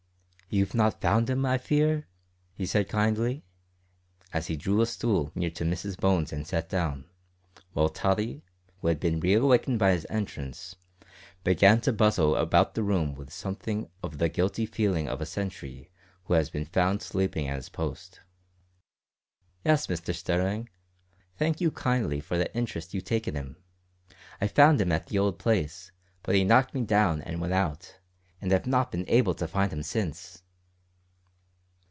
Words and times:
"You've 0.53 0.75
not 0.75 0.99
found 0.99 1.29
him, 1.29 1.45
I 1.45 1.57
fear?" 1.57 2.09
he 2.53 2.65
said 2.65 2.89
kindly, 2.89 3.45
as 4.33 4.47
he 4.47 4.57
drew 4.57 4.81
a 4.81 4.85
stool 4.85 5.31
near 5.33 5.49
to 5.51 5.63
Mrs 5.63 5.97
Bones 5.97 6.33
and 6.33 6.45
sat 6.45 6.67
down, 6.67 7.05
while 7.71 7.87
Tottie, 7.87 8.43
who 8.81 8.89
had 8.89 8.99
been 8.99 9.21
re 9.21 9.33
awakened 9.35 9.79
by 9.79 9.91
his 9.93 10.05
entrance, 10.09 10.75
began 11.45 11.79
to 11.79 11.93
bustle 11.93 12.35
about 12.35 12.73
the 12.75 12.83
room 12.83 13.15
with 13.15 13.31
something 13.31 13.89
of 14.03 14.17
the 14.17 14.27
guilty 14.27 14.65
feeling 14.65 15.07
of 15.07 15.21
a 15.21 15.25
sentry 15.25 15.89
who 16.25 16.33
has 16.33 16.49
been 16.49 16.65
found 16.65 17.01
sleeping 17.01 17.47
at 17.47 17.55
his 17.55 17.69
post. 17.69 18.19
"Yes, 19.63 19.87
Mr 19.87 20.13
Sterling; 20.13 20.67
thank 21.37 21.61
you 21.61 21.71
kindly 21.71 22.19
for 22.19 22.37
the 22.37 22.53
interest 22.53 22.93
you 22.93 22.99
take 22.99 23.25
in 23.25 23.37
'im. 23.37 23.55
I 24.41 24.47
found 24.49 24.81
'im 24.81 24.91
at 24.91 25.07
the 25.07 25.17
old 25.17 25.39
place, 25.39 25.93
but 26.23 26.35
'e 26.35 26.43
knocked 26.43 26.73
me 26.73 26.81
down 26.81 27.21
an' 27.21 27.39
went 27.39 27.53
out, 27.53 27.99
an' 28.41 28.51
I've 28.51 28.65
not 28.65 28.91
been 28.91 29.05
able 29.07 29.35
to 29.35 29.47
find 29.47 29.71
'im 29.71 29.83
since." 29.83 30.39